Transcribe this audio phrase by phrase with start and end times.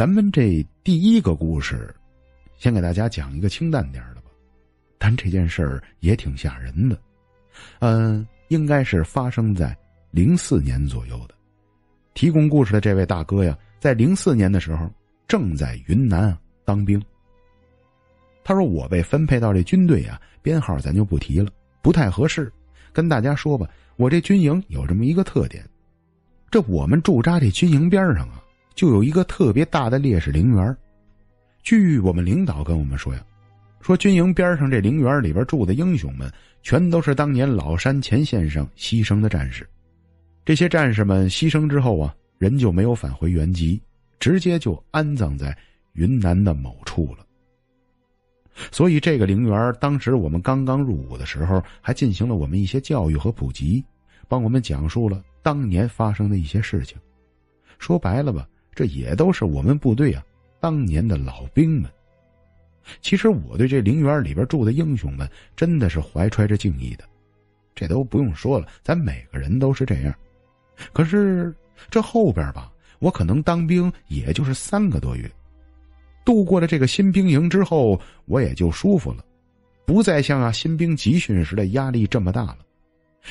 [0.00, 1.94] 咱们这第一个故事，
[2.56, 4.30] 先给大家讲一个清淡点的吧。
[4.96, 6.98] 但这件事儿也挺吓人的，
[7.80, 9.76] 嗯，应该是发生在
[10.10, 11.34] 零四年左右的。
[12.14, 14.90] 提供故事的这位大哥呀，在零四年的时候
[15.28, 16.98] 正在云南当兵。
[18.42, 22.50] 他说：“我被分配到这军队啊，编号咱就不提了，不太合适。
[22.90, 25.62] 跟大家说吧，我这军营有这么一个特点，
[26.50, 28.42] 这我们驻扎这军营边上啊，
[28.80, 30.74] 就有一个特别大的烈士陵园。
[31.62, 33.22] 据我们领导跟我们说呀，
[33.82, 39.68] 说军营边上这陵园里边住的英雄们，全都是当年老山前线上牺牲的战士。
[40.46, 43.78] 这些战士们牺牲之后啊，人就没有返回原籍，
[44.18, 45.54] 直接就安葬在
[45.92, 47.26] 云南的某处了。”
[48.72, 53.84] 所以，这个陵园当时我们刚刚入伍的时候，还进行了我们一些教育和普及，
[54.26, 56.96] 帮我们讲述了当年发生的一些事情。
[57.78, 60.24] 说白了吧，这也都是我们部队啊
[60.60, 61.90] 当年的老兵们。
[63.02, 67.04] 其实我对这陵园里边住的英雄们真的是怀揣着敬意的，
[67.74, 70.14] 这都不用说了，咱每个人都是这样。
[70.92, 71.54] 可是
[71.90, 75.30] 这后边吧，我可能当兵也就是三个多月。
[76.24, 79.24] 度过了这个新兵营之后，我也就舒服了，
[79.84, 82.58] 不再像啊新兵集训时的压力这么大了。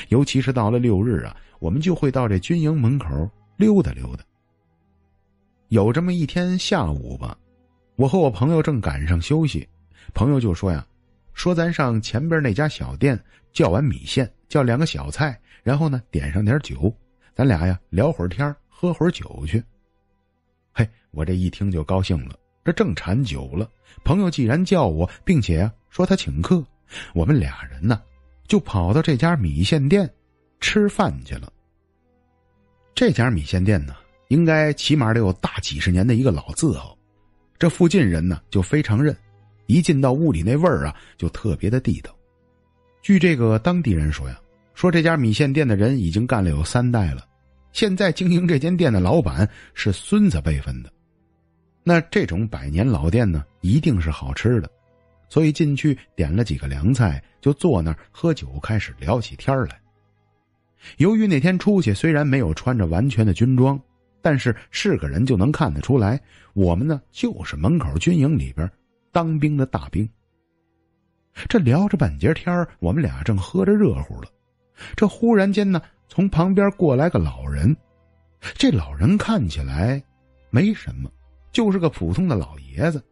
[0.10, 4.24] 尤其是到了六日啊，我们就会到这军营门口溜达溜达。
[5.70, 7.38] 有这么一天下午吧，
[7.96, 9.68] 我和我朋友正赶上休息，
[10.16, 10.86] 朋友就说呀
[11.34, 13.20] ：“说咱上前边那家小店
[13.54, 16.92] 叫碗米线，叫两个小菜，然后呢点上点酒，
[17.36, 19.64] 咱俩呀聊会儿天喝会儿酒去。”
[20.74, 22.36] 嘿，我这一听就高兴了。
[22.66, 23.70] 这正馋酒了，
[24.04, 26.64] 朋友既然叫我，并且说他请客，
[27.14, 28.02] 我们俩人呢
[28.48, 30.12] 就跑到这家米线店
[30.60, 31.54] 吃饭去了。
[32.96, 33.96] 这家米线店呢，
[34.30, 36.98] 应该起码得有大几十年的一个老字号，
[37.58, 39.16] 这附近人呢就非常认，
[39.66, 42.16] 一进到屋里那味儿啊就特别的地道。
[43.02, 44.40] 据这个当地人说呀，
[44.76, 47.28] 说这家米线店的人已经干了有三代了，
[47.72, 50.92] 现在经营这间店的老板是孙子辈分的。
[51.84, 54.70] 那这种百年老店呢，一定是好吃的，
[55.28, 59.80] 所以进去点了几个凉菜，就坐那儿喝酒，开始聊起天来。
[60.98, 63.80] 由于那天出去虽然没有穿着完全的军装，
[64.22, 66.20] 但是是个人就能看得出来，
[66.54, 68.70] 我们呢就是门口军营里边
[69.12, 70.08] 当兵的大兵。
[71.48, 74.28] 这聊着半截天我们俩正喝着热乎了，
[74.96, 77.76] 这忽然间呢，从旁边过来个老人，
[78.56, 80.02] 这老人看起来
[80.50, 81.10] 没什么。
[81.52, 83.04] 就是个普通的老爷子，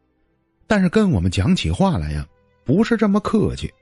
[0.68, 2.24] 但是跟我们讲起话来呀，
[2.64, 3.74] 不是这么客气。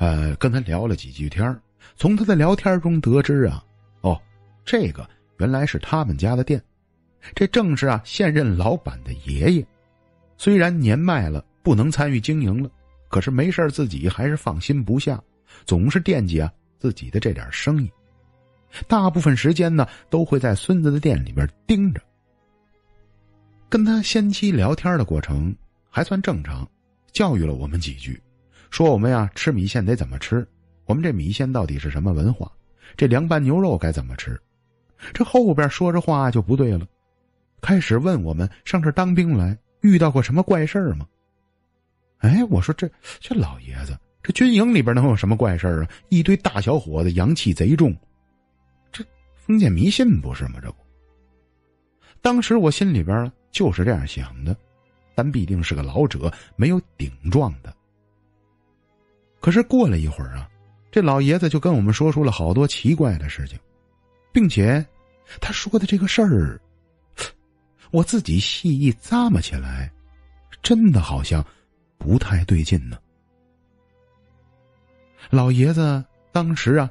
[0.00, 1.56] 呃，跟他聊了几句天
[1.94, 3.64] 从他的聊天中得知啊，
[4.00, 4.20] 哦，
[4.64, 5.08] 这个
[5.38, 6.62] 原来是他们家的店，
[7.34, 9.66] 这正是啊现任老板的爷爷。
[10.36, 12.70] 虽然年迈了，不能参与经营了，
[13.08, 15.22] 可是没事自己还是放心不下，
[15.64, 17.90] 总是惦记啊自己的这点生意。
[18.88, 22.00] 大部分时间呢，都会在孙子的店里边盯着。
[23.68, 25.54] 跟他先期聊天的过程
[25.88, 26.68] 还算正常，
[27.12, 28.20] 教育了我们几句，
[28.70, 30.46] 说我们呀吃米线得怎么吃，
[30.86, 32.50] 我们这米线到底是什么文化，
[32.96, 34.40] 这凉拌牛肉该怎么吃。
[35.12, 36.86] 这后边说着话就不对了，
[37.60, 41.06] 开始问我们上这当兵来遇到过什么怪事吗？
[42.18, 42.90] 哎，我说这
[43.20, 45.88] 这老爷子，这军营里边能有什么怪事啊？
[46.08, 47.94] 一堆大小伙子，阳气贼重，
[48.90, 49.04] 这
[49.34, 50.60] 封建迷信不是吗？
[50.62, 50.76] 这不，
[52.20, 53.30] 当时我心里边。
[53.54, 54.56] 就是这样想的，
[55.14, 57.72] 但必定是个老者，没有顶撞的。
[59.38, 60.50] 可是过了一会儿啊，
[60.90, 63.56] 这老爷子就跟我们说出了好多奇怪的事情，
[64.34, 64.84] 并且
[65.40, 66.60] 他说的这个事儿，
[67.92, 69.90] 我自己细一咂摸起来，
[70.60, 71.42] 真的好像
[71.96, 72.98] 不太对劲呢。
[75.30, 76.90] 老爷子当时啊。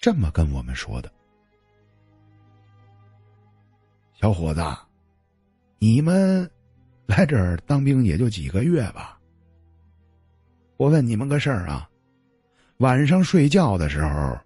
[0.00, 1.10] 这么跟我们说的，
[4.20, 4.62] 小伙子，
[5.78, 6.48] 你们
[7.06, 9.18] 来这儿当兵也就几个月吧。
[10.76, 11.88] 我问你们个事儿啊，
[12.78, 14.38] 晚上睡觉的时候，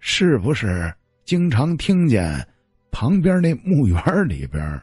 [0.00, 0.92] 是不是
[1.24, 2.46] 经常听见
[2.90, 4.80] 旁边那墓园里边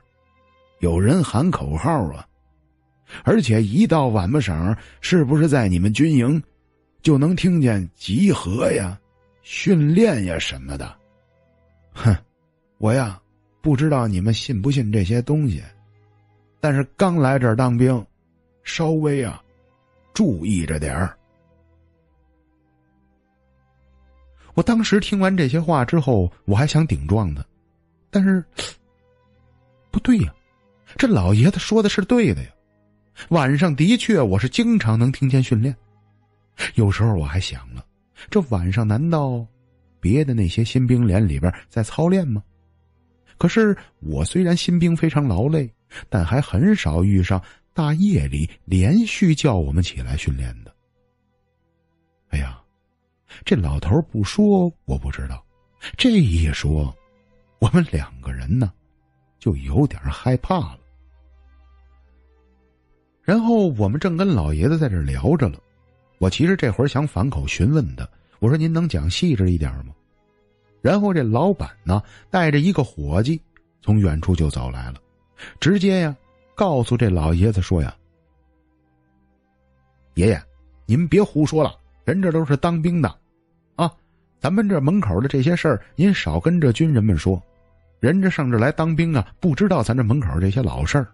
[0.80, 2.28] 有人喊口号啊，
[3.24, 6.42] 而且一到晚巴晌，是不是在你们军营，
[7.02, 9.00] 就能听见集合呀、
[9.42, 10.96] 训练呀什么的？
[11.94, 12.16] 哼，
[12.78, 13.20] 我呀，
[13.62, 15.64] 不知道你们信不信这些东西，
[16.60, 18.06] 但是刚来这儿当兵，
[18.64, 19.42] 稍微啊，
[20.14, 21.18] 注意着点儿。
[24.54, 27.44] 我当时听完这些话之后，我还想顶撞他，
[28.10, 28.44] 但是
[29.90, 30.34] 不对呀，
[30.98, 32.50] 这老爷子说的是对的呀。
[33.30, 35.76] 晚上的确我是经常能听见训练，
[36.76, 37.86] 有时候我还想了，
[38.30, 39.46] 这晚上难道
[40.00, 42.44] 别的那些新兵连里边在操练吗？
[43.38, 45.72] 可是我虽然新兵非常劳累，
[46.10, 47.42] 但还很少遇上
[47.74, 50.74] 大夜里连续叫我们起来训练的。
[52.30, 52.58] 哎呀！
[53.46, 55.42] 这老头不说我不知道，
[55.96, 56.94] 这一说，
[57.60, 58.74] 我们两个人呢，
[59.40, 60.80] 就有点害怕了。
[63.22, 65.58] 然后我们正跟老爷子在这聊着了，
[66.22, 68.08] 我其实这会儿想反口询问他，
[68.38, 69.88] 我说：“您能讲细致一点吗？”
[70.80, 73.42] 然后这老板呢，带着一个伙计
[73.82, 75.00] 从远处就走来了，
[75.60, 76.16] 直接呀
[76.54, 77.96] 告诉这老爷子说：“呀，
[80.14, 80.40] 爷爷，
[80.86, 83.10] 您别胡说了，人这都是当兵的。”
[83.76, 83.92] 啊
[84.40, 87.42] 咱们这门口的这些事儿，您少跟这军人们说。
[88.00, 91.08] 人家上这来当兵啊，不知道咱这门口这些老事儿。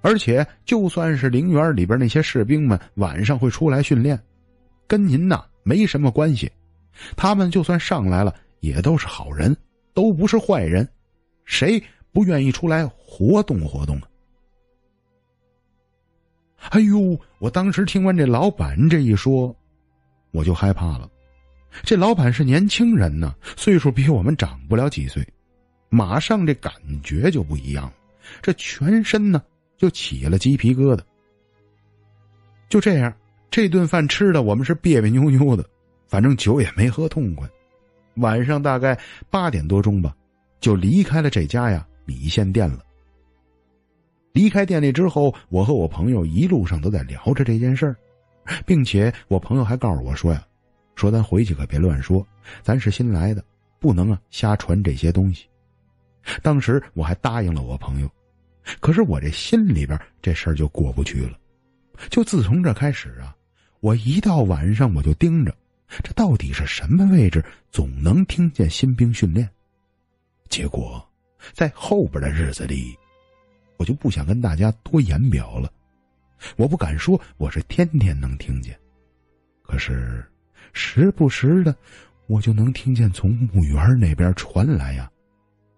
[0.00, 4.18] 而且，就算是陵园里边那些士兵们晚上会出来训练，
[4.88, 6.50] 跟您呐没什么关系。
[7.16, 9.56] 他们就算上来了，也都是好人，
[9.94, 10.88] 都不是坏人。
[11.44, 11.80] 谁
[12.10, 14.08] 不愿意出来活动活动啊？
[16.70, 17.16] 哎呦！
[17.38, 19.54] 我当时听完这老板这一说，
[20.32, 21.08] 我就害怕了。
[21.84, 25.24] 这老板是年轻人呢，岁数比我们长不了几岁，
[25.88, 26.72] 马上这感
[27.04, 27.92] 觉就不一样，
[28.42, 29.40] 这全身呢
[29.76, 31.00] 就起了鸡皮疙瘩。
[32.68, 33.14] 就这样，
[33.50, 35.64] 这顿饭吃的我们是别别扭扭的，
[36.06, 37.48] 反正酒也没喝痛快。
[38.16, 38.98] 晚上大概
[39.30, 40.14] 八点多钟吧，
[40.60, 42.84] 就离开了这家呀米线店了。
[44.32, 47.96] 离开店里之后，我和我朋友一路上都在聊着这件事儿，
[48.66, 50.44] 并且我朋友还告诉我说呀。
[50.94, 52.26] 说咱回去可别乱说，
[52.60, 53.42] 咱是新来的，
[53.78, 55.46] 不能啊瞎传这些东西。
[56.42, 58.10] 当时我还答应了我朋友，
[58.80, 61.38] 可是我这心里边这事儿就过不去了。
[62.10, 63.34] 就自从这开始啊，
[63.80, 65.54] 我一到晚上我就盯着，
[66.02, 69.48] 这到底是什么位置，总能听见新兵训练。
[70.48, 71.06] 结果，
[71.52, 72.96] 在后边的日子里，
[73.76, 75.72] 我就不想跟大家多言表了。
[76.56, 78.78] 我不敢说我是天天能听见，
[79.62, 80.24] 可是。
[80.74, 81.74] 时不时的，
[82.26, 85.10] 我就能听见从墓园那边传来呀，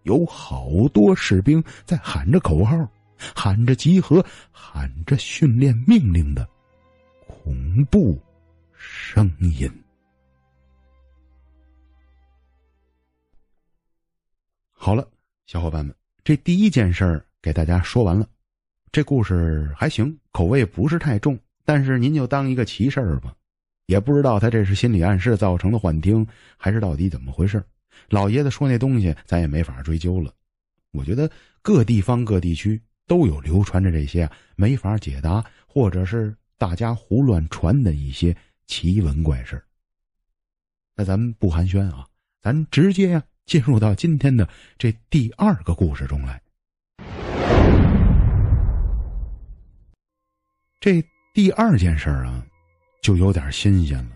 [0.03, 2.77] 有好多士兵在喊着口号，
[3.35, 6.47] 喊着集合，喊着训练命令的
[7.43, 8.21] 同步
[8.73, 9.71] 声音。
[14.71, 15.09] 好了，
[15.47, 18.29] 小伙伴们，这第一件事儿给大家说完了。
[18.93, 23.35] 这故事还行，口味不是太重，但是您就当一个奇事儿吧。
[23.87, 26.27] 也不知道他这是心理暗示造成的幻听，
[26.59, 27.63] 还是到底怎么回事
[28.11, 30.33] 老爷子说那东西，咱也没法追究了。
[30.91, 31.31] 我觉得
[31.63, 38.37] 各地方各地区都有流传着这些没法解答，或者是大家胡乱传的一些
[38.67, 39.65] 奇闻怪事
[40.95, 42.07] 那咱们不寒暄啊，
[42.43, 46.39] 咱直接呀进入到今天的这第二个故事中来。
[50.79, 51.03] 这
[51.33, 52.45] 第二件事啊。
[53.03, 54.11] 就有点新鲜了，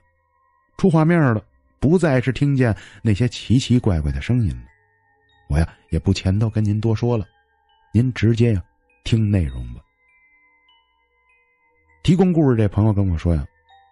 [0.77, 1.43] 出画面了，
[1.81, 4.67] 不再是听见那些奇奇怪怪的声音了。
[5.49, 7.27] 我呀也不前头跟您多说了，
[7.95, 8.63] 您直接呀
[9.03, 9.81] 听内容吧。
[12.05, 13.43] 提供故事这朋友跟我说呀，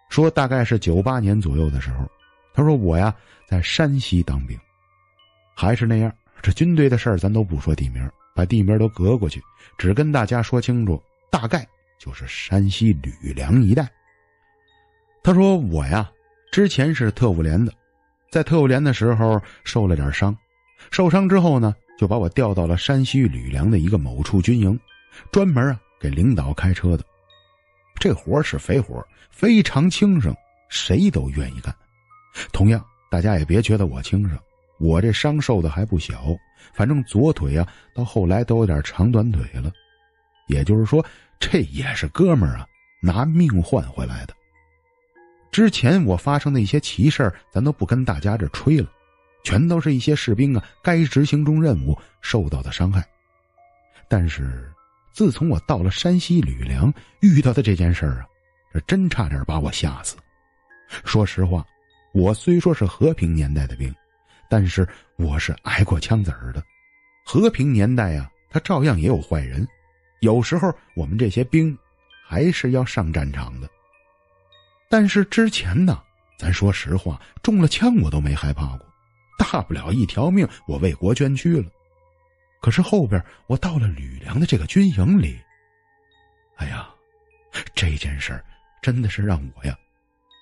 [0.07, 2.07] 说大概是九八年左右的时候，
[2.53, 3.11] 他说我呀
[3.47, 4.55] 在山西当兵，
[5.55, 9.41] 还是那样，这军队的事儿咱都不说地名，把地名都隔过去，
[9.79, 11.01] 只跟大家说清楚，
[11.31, 11.67] 大概
[11.97, 13.91] 就是山西吕梁一带。
[15.23, 16.07] 他说：“我呀，
[16.51, 17.73] 之前是特务连的，
[18.29, 20.37] 在特务连的时候受了点伤，
[20.91, 24.79] 受伤之后呢，就把我调到了山西吕梁的一个某处军营，
[25.31, 27.03] 专门啊给领导开车的。
[28.03, 30.35] 这活是肥活，非常轻省，
[30.67, 31.73] 谁都愿意干。
[32.51, 34.37] 同样，大家也别觉得我轻省，
[34.77, 36.35] 我这伤受的还不小，
[36.73, 39.71] 反正左腿啊到后来都有点长短腿了。
[40.49, 41.01] 也就是说，
[41.39, 42.67] 这也是哥们儿啊
[43.01, 44.33] 拿命换回来的。”
[45.49, 48.89] 之前我发生的一些奇事咱都不跟大家这吹了，
[49.45, 53.01] 全都是一些士兵啊该执行中任务受到的伤害。
[54.09, 54.69] 但是，
[55.13, 56.91] 自从我到了山西吕梁
[57.21, 58.27] 遇到的这件事儿啊，
[58.73, 60.17] 这真差点把我吓死。
[61.05, 61.63] 说实话，
[62.13, 63.93] 我虽说是和平年代的兵，
[64.49, 66.63] 但是我是挨过枪子儿的。
[67.23, 69.65] 和平年代啊，他照样也有坏人，
[70.21, 71.77] 有时候我们这些兵
[72.25, 73.69] 还是要上战场的。
[74.89, 76.01] 但是之前呢，
[76.39, 78.85] 咱说实话，中了枪我都没害怕过，
[79.37, 81.69] 大不了一条命，我为国捐躯了。
[82.63, 85.37] 可是后边我到了吕梁的这个军营里，
[86.55, 86.89] 哎呀，
[87.75, 88.41] 这件事儿
[88.81, 89.77] 真的是让我呀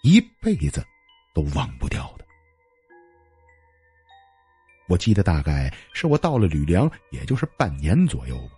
[0.04, 0.86] 一辈子
[1.34, 2.26] 都忘不掉的。
[4.88, 8.54] 我记得大概是我到了吕梁，也就是半年左右吧。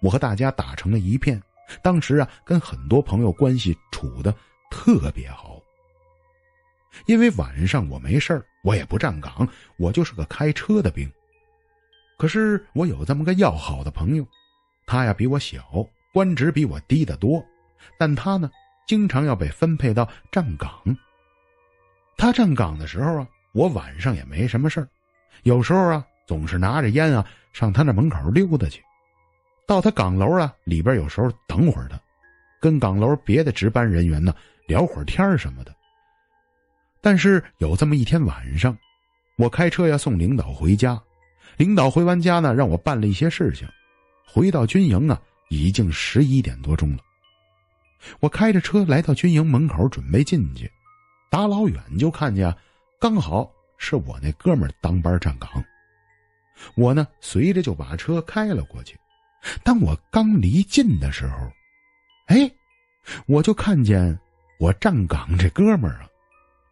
[0.00, 1.42] 我和大家打成了一片，
[1.82, 4.32] 当时啊，跟很多朋友关系处的
[4.70, 5.60] 特别好。
[7.06, 9.48] 因为晚上我没事我也不站岗，
[9.78, 11.10] 我就是个开车的兵。
[12.16, 14.26] 可是我有这么个要好的朋友，
[14.86, 17.44] 他呀比我小，官职比我低得多，
[17.98, 18.50] 但他呢
[18.86, 20.70] 经常要被分配到站岗。
[22.16, 24.88] 他站岗的时候啊，我晚上也没什么事儿
[25.42, 28.82] 有时候啊总是拿着烟啊上他那门口溜达去，
[29.66, 32.00] 到他岗楼啊里边有时候等会儿他，
[32.60, 34.34] 跟岗楼别的值班人员呢
[34.66, 35.74] 聊会儿天什么的。
[37.02, 38.76] 但是有这么一天晚上，
[39.36, 40.98] 我开车要送领导回家。
[41.56, 43.66] 领导回完家呢，让我办了一些事情。
[44.24, 46.98] 回到军营啊，已经十一点多钟了。
[48.20, 50.70] 我开着车来到军营门口，准备进去，
[51.30, 52.54] 打老远就看见，
[53.00, 55.50] 刚好是我那哥们当班站岗。
[56.74, 58.98] 我呢，随着就把车开了过去。
[59.62, 61.50] 当我刚离近的时候，
[62.26, 62.50] 哎，
[63.26, 64.18] 我就看见
[64.58, 66.08] 我站岗这哥们儿啊，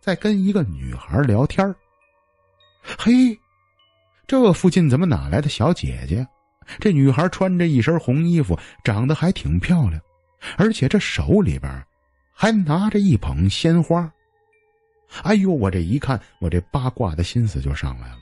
[0.00, 1.74] 在跟一个女孩聊天
[2.98, 3.38] 嘿。
[4.26, 6.26] 这附近怎么哪来的小姐姐？
[6.80, 10.00] 这女孩穿着一身红衣服，长得还挺漂亮，
[10.56, 11.84] 而且这手里边
[12.32, 14.10] 还拿着一捧鲜花。
[15.22, 18.18] 哎呦，我这一看，我这八卦的心思就上来了。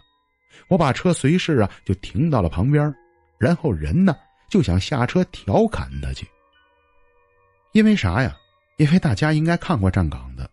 [0.67, 2.93] 我把车随时啊就停到了旁边，
[3.39, 4.17] 然后人呢
[4.51, 6.27] 就想下车调侃她去。
[7.73, 8.37] 因为啥呀？
[8.77, 10.51] 因为大家应该看过站岗的，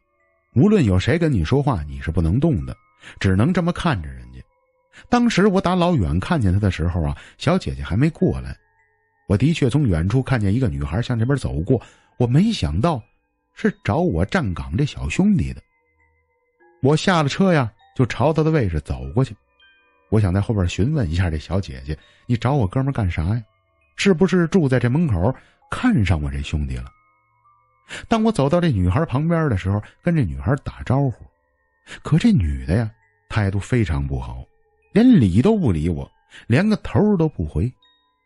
[0.53, 2.77] 无论有谁跟你说话，你是不能动的，
[3.20, 4.28] 只能这么看着人。
[5.08, 8.56] 当时我打老远看见他的时候啊，小姐姐还没过来。
[9.27, 11.82] 我的确从远处看见一个女孩向这边走过，
[12.18, 13.01] 我没想到
[13.53, 15.62] 是找我站岗这小兄弟的。
[16.82, 19.36] 我下了车呀，就朝他的位置走过去。
[20.10, 23.44] 我想在后边询问一下这小姐姐：“你找我哥们干啥呀？
[23.96, 25.36] 是不是住在这门口
[25.70, 26.86] 看上我这兄弟了？”
[28.08, 31.25] 当我走到这女孩旁边的时候，跟这女孩打招呼，
[32.01, 32.89] 可这女的呀，
[33.29, 34.44] 态度非常不好。
[34.91, 36.10] 连理都不理我，
[36.48, 37.72] 连个头都不回，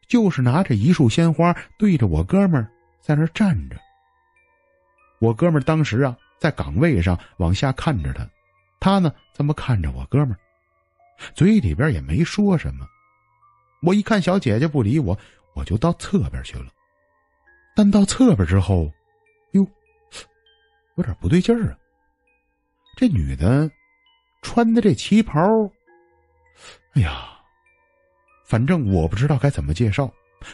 [0.07, 2.65] 就是拿着一束鲜花对着我哥们
[3.01, 3.77] 在那站着。
[5.19, 8.29] 我哥们当时啊在岗位上往下看着他，
[8.79, 10.35] 他呢这么看着我哥们，
[11.33, 12.85] 嘴里边也没说什么。
[13.81, 15.17] 我一看小姐姐不理我，
[15.53, 16.67] 我就到侧边去了。
[17.75, 18.91] 但到侧边之后，
[19.51, 19.67] 哟，
[20.95, 21.77] 有点不对劲儿啊！
[22.95, 23.69] 这女的
[24.41, 25.39] 穿的这旗袍。
[26.93, 27.27] 哎呀，
[28.45, 30.11] 反正我不知道该怎么介绍，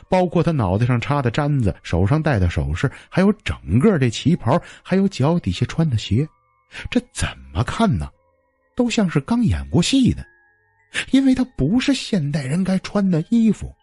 [0.08, 6.28] 包括他脑袋上插的簪子、手上戴的首饰，还有整个这旗袍，还有脚底下穿的鞋，
[6.90, 8.10] 这怎么看呢，
[8.76, 10.26] 都像是刚演过戏的，
[11.12, 13.76] 因为他不是现代人该穿的衣服。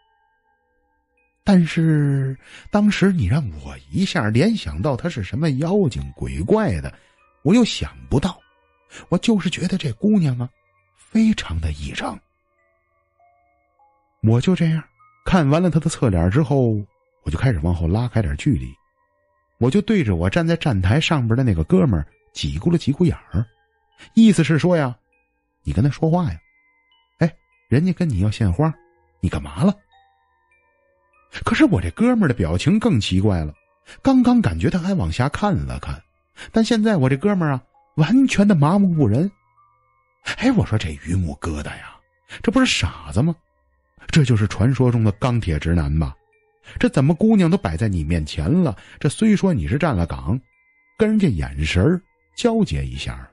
[1.45, 2.37] 但是
[2.73, 6.93] 当时你让我一下联想到他是什么妖精鬼怪的，
[7.43, 8.41] 我又想不到，
[9.11, 10.49] 我就是觉得这姑娘啊，
[10.97, 12.19] 非常的异常。
[14.27, 14.83] 我就这样
[15.25, 16.77] 看完了他的侧脸之后，
[17.23, 18.73] 我就开始往后拉开点距离，
[19.59, 23.45] 我就对着我站在站台上边的那个哥们儿挤咕了挤咕眼儿，
[24.15, 24.97] 意思是说呀，
[25.63, 26.39] 你跟他说话呀，
[27.19, 27.33] 哎，
[27.69, 28.73] 人家跟你要献花，
[29.21, 29.75] 你干嘛了？
[31.45, 33.53] 可是我这哥们儿的表情更奇怪了，
[34.03, 36.03] 刚刚感觉他还往下看了看，
[36.53, 37.63] 但现在我这哥们儿啊，
[37.97, 39.31] 完全的麻木不仁。
[40.39, 41.97] 哎，我说这榆木疙瘩呀，
[42.43, 43.35] 这不是傻子吗？
[44.09, 46.15] 这就是传说中的钢铁直男吧？
[46.79, 48.77] 这怎么姑娘都摆在你面前了？
[48.99, 50.41] 这虽说你是站了岗，
[50.99, 52.03] 跟人家眼神
[52.37, 53.29] 交接一下。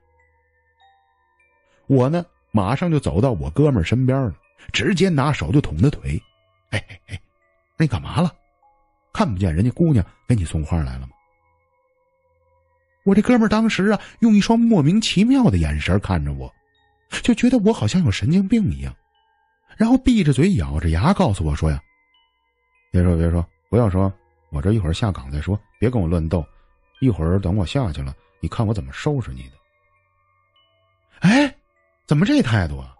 [1.88, 4.36] 我呢，马上就走到我哥们身边了，
[4.72, 6.22] 直接拿手就捅他腿。
[6.70, 7.22] 哎哎哎，
[7.78, 8.32] 你干嘛了？
[9.14, 11.10] 看不见人家姑娘给你送花来了吗？
[13.04, 16.54] 我这哥们当时啊，用一双莫名其妙的眼神看着我，
[17.22, 18.96] 就觉得我好像有神经病一样。
[19.78, 21.82] 然后闭着嘴咬着牙告诉我说：“呀，
[22.92, 24.12] 别说别说，不要说，
[24.50, 26.46] 我这一会儿下岗再说，别跟我乱斗。
[27.00, 29.52] 一会儿等我下去了，你看我怎么收拾你的。
[31.20, 31.54] 哎，
[32.06, 32.96] 怎么这态度啊？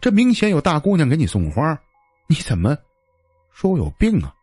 [0.00, 1.78] 这明显有大姑娘给你送花，
[2.26, 2.76] 你怎么
[3.52, 4.34] 说我有病啊？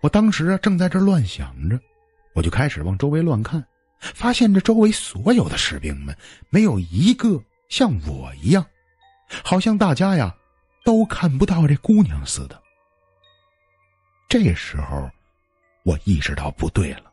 [0.00, 1.78] 我当时啊正在这乱想着，
[2.32, 3.62] 我就开始往周围乱看，
[3.98, 6.16] 发现这周围所有的士兵们
[6.48, 8.64] 没有一个像我一样，
[9.44, 10.34] 好像大家呀
[10.84, 12.60] 都看不到这姑娘似的。
[14.28, 15.10] 这时候，
[15.84, 17.12] 我意识到不对了。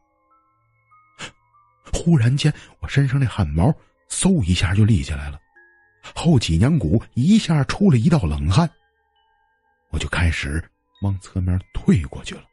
[1.93, 3.73] 忽然间，我身上那汗毛
[4.09, 5.39] 嗖一下就立起来了，
[6.13, 8.69] 后脊梁骨一下出了一道冷汗。
[9.89, 10.63] 我就开始
[11.01, 12.43] 往侧面退过去了，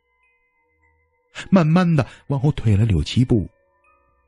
[1.51, 3.51] 慢慢的往后退了六七步，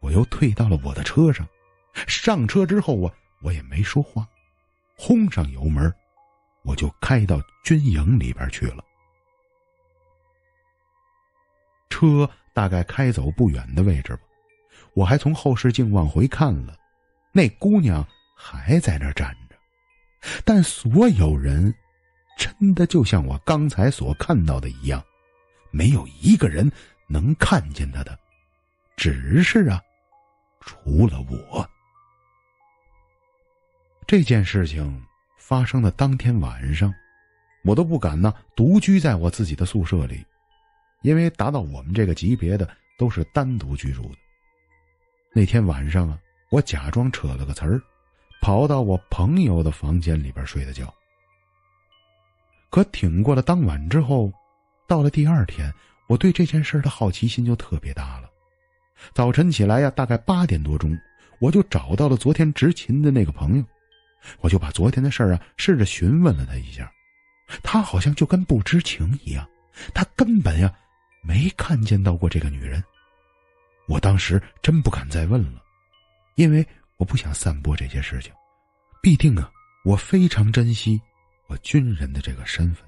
[0.00, 1.46] 我又退到了我的车上。
[2.06, 4.28] 上车之后啊，我也没说话，
[4.96, 5.92] 轰上油门，
[6.62, 8.84] 我就开到军营里边去了。
[11.90, 14.22] 车大概开走不远的位置吧。
[14.94, 16.74] 我还从后视镜往回看了，
[17.32, 19.56] 那姑娘还在那站着，
[20.44, 21.72] 但所有人
[22.38, 25.04] 真的就像我刚才所看到的一样，
[25.70, 26.70] 没有一个人
[27.08, 28.18] 能看见她的，
[28.96, 29.80] 只是啊，
[30.60, 31.68] 除了我。
[34.06, 35.02] 这件事情
[35.36, 36.94] 发生的当天晚上，
[37.64, 40.24] 我都不敢呢独居在我自己的宿舍里，
[41.02, 44.16] 因为达到我们这个级别的都是单独居住的。
[45.34, 46.16] 那天晚上啊，
[46.50, 47.82] 我假装扯了个词儿，
[48.40, 50.94] 跑到我朋友的房间里边睡的觉。
[52.70, 54.32] 可挺过了当晚之后，
[54.86, 55.72] 到了第二天，
[56.06, 58.30] 我对这件事的好奇心就特别大了。
[59.12, 60.96] 早晨起来呀，大概八点多钟，
[61.40, 63.64] 我就找到了昨天执勤的那个朋友，
[64.40, 66.90] 我就把昨天的事儿啊试着询问了他一下，
[67.62, 69.48] 他好像就跟不知情一样，
[69.94, 70.72] 他根本呀
[71.22, 72.82] 没看见到过这个女人。
[73.88, 75.62] 我当时真不敢再问了，
[76.34, 78.32] 因为我不想散播这些事情。
[79.00, 79.48] 必定啊，
[79.84, 81.00] 我非常珍惜
[81.46, 82.84] 我军人的这个身份，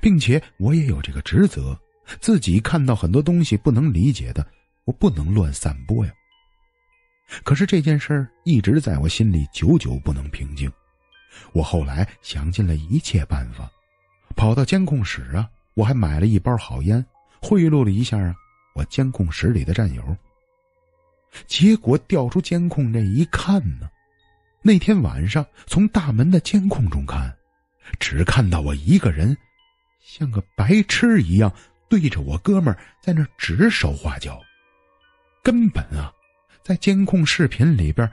[0.00, 1.78] 并且我也有这个职责。
[2.20, 4.46] 自己看到很多东西不能理解的，
[4.84, 6.12] 我不能乱散播呀。
[7.42, 10.70] 可是这件事儿一直在我心里久久不能平静。
[11.52, 13.70] 我后来想尽了一切办法，
[14.34, 17.04] 跑到监控室啊，我还买了一包好烟，
[17.40, 18.34] 贿赂了一下啊。
[18.74, 20.16] 我监控室里的战友，
[21.46, 23.88] 结果调出监控这一看呢，
[24.62, 27.34] 那天晚上从大门的监控中看，
[27.98, 29.36] 只看到我一个人，
[30.02, 31.50] 像个白痴一样
[31.88, 34.42] 对着我哥们在那指手画脚，
[35.42, 36.12] 根本啊，
[36.66, 38.10] 在监控视频里边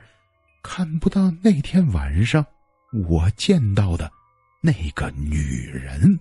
[0.62, 2.46] 看不到那天晚上
[3.08, 4.12] 我见到的
[4.62, 6.20] 那个女人。